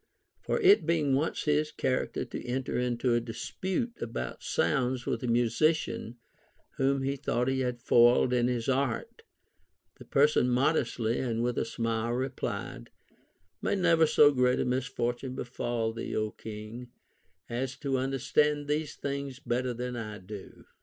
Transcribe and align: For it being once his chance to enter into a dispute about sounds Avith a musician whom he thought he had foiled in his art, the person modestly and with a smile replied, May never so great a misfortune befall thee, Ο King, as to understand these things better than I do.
For 0.41 0.59
it 0.61 0.87
being 0.87 1.13
once 1.13 1.43
his 1.43 1.71
chance 1.71 2.09
to 2.13 2.43
enter 2.47 2.75
into 2.75 3.13
a 3.13 3.19
dispute 3.19 4.01
about 4.01 4.41
sounds 4.41 5.03
Avith 5.03 5.21
a 5.21 5.27
musician 5.27 6.17
whom 6.77 7.03
he 7.03 7.15
thought 7.15 7.47
he 7.47 7.59
had 7.59 7.83
foiled 7.83 8.33
in 8.33 8.47
his 8.47 8.67
art, 8.67 9.21
the 9.99 10.05
person 10.05 10.49
modestly 10.49 11.19
and 11.19 11.43
with 11.43 11.59
a 11.59 11.65
smile 11.65 12.13
replied, 12.13 12.89
May 13.61 13.75
never 13.75 14.07
so 14.07 14.31
great 14.31 14.59
a 14.59 14.65
misfortune 14.65 15.35
befall 15.35 15.93
thee, 15.93 16.15
Ο 16.15 16.31
King, 16.31 16.89
as 17.47 17.75
to 17.75 17.99
understand 17.99 18.67
these 18.67 18.95
things 18.95 19.37
better 19.37 19.71
than 19.71 19.95
I 19.95 20.17
do. 20.17 20.65